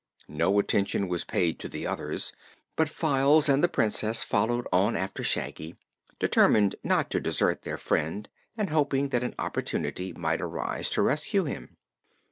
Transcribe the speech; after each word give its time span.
No 0.33 0.57
attention 0.57 1.07
was 1.07 1.23
paid 1.23 1.59
to 1.59 1.69
the 1.69 1.85
others, 1.85 2.33
but 2.75 2.89
Files 2.89 3.47
and 3.47 3.63
the 3.63 3.67
Princess 3.69 4.23
followed 4.23 4.65
on 4.73 4.95
after 4.95 5.21
Shaggy, 5.21 5.75
determined 6.17 6.73
not 6.83 7.11
to 7.11 7.19
desert 7.19 7.61
their 7.61 7.77
friend 7.77 8.27
and 8.57 8.71
hoping 8.71 9.09
that 9.09 9.21
an 9.21 9.35
opportunity 9.37 10.11
might 10.11 10.41
arise 10.41 10.89
to 10.89 11.03
rescue 11.03 11.43
him. 11.43 11.77